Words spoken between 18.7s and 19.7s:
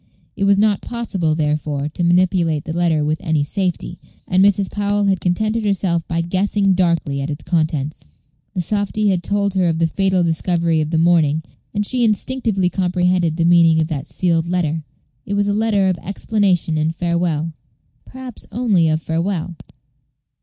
of farewell.